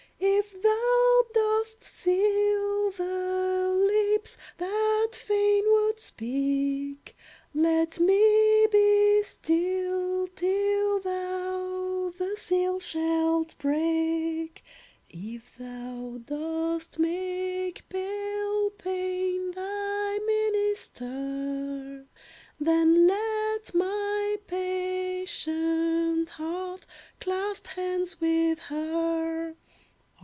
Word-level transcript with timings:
If 0.23 0.61
thou 0.61 1.25
dost 1.33 1.83
seal 1.83 2.91
the 2.91 3.69
lips 3.69 4.37
That 4.59 5.09
fain 5.13 5.63
would 5.67 5.99
speak, 5.99 7.15
Let 7.55 7.99
me 7.99 8.67
be 8.71 9.23
still 9.23 10.27
till 10.35 10.99
thou 10.99 12.13
The 12.19 12.35
seal 12.37 12.79
shalt 12.79 13.57
break. 13.57 14.63
If 15.09 15.55
thou 15.57 16.19
dost 16.23 16.99
make 16.99 17.87
pale 17.89 18.69
Pain 18.77 19.51
Thy 19.53 20.19
minister, 20.19 22.05
Then 22.59 23.07
let 23.07 23.73
my 23.73 24.37
patient 24.45 26.29
heart 26.29 26.85
Clasp 27.19 27.65
hands 27.67 28.21
with 28.21 28.59
her. 28.59 29.55